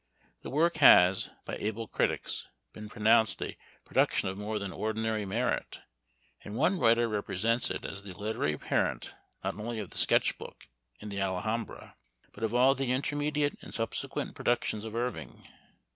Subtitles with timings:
[0.41, 3.55] The work has, by able critics, been pronounced a
[3.85, 5.81] produc tion of more than ordinary merit,
[6.43, 10.67] and one writer represents it as the literary parent not only of the Sketch Book
[11.01, 11.97] and the Alhambra,:
[12.31, 15.45] but of all the intermediate and subsequent pro 1 ductions of Irving.